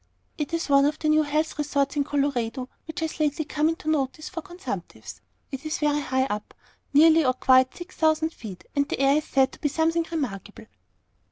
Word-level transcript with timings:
"It 0.35 0.51
is 0.51 0.67
one 0.67 0.85
of 0.85 0.97
the 0.97 1.09
new 1.09 1.21
health 1.21 1.59
resorts 1.59 1.95
in 1.95 2.03
Colorado 2.03 2.67
which 2.87 3.01
has 3.01 3.19
lately 3.19 3.45
come 3.45 3.69
into 3.69 3.87
notice 3.87 4.29
for 4.29 4.41
consumptives. 4.41 5.21
It's 5.51 5.77
very 5.77 5.99
high 5.99 6.23
up; 6.25 6.55
nearly 6.91 7.23
or 7.23 7.33
quite 7.35 7.77
six 7.77 7.97
thousand 7.97 8.33
feet, 8.33 8.65
and 8.75 8.89
the 8.89 8.99
air 8.99 9.17
is 9.17 9.25
said 9.25 9.51
to 9.51 9.61
be 9.61 9.69
something 9.69 10.07
remarkable." 10.09 10.65